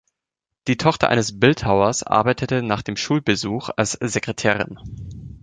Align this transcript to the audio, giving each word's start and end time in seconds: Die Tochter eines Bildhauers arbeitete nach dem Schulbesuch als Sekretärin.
Die 0.67 0.77
Tochter 0.77 1.09
eines 1.09 1.39
Bildhauers 1.39 2.01
arbeitete 2.01 2.63
nach 2.63 2.81
dem 2.81 2.95
Schulbesuch 2.97 3.69
als 3.77 3.91
Sekretärin. 4.01 4.79